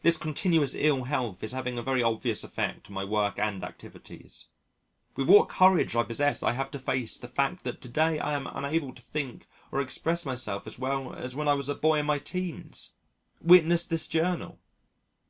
[0.00, 4.46] This continuous ill health is having a very obvious effect on my work and activities.
[5.16, 8.32] With what courage I possess I have to face the fact that to day I
[8.32, 11.98] am unable to think or express myself as well as when I was a boy
[11.98, 12.94] in my teens
[13.42, 14.58] witness this Journal!